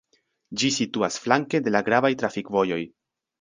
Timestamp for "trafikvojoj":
2.23-2.81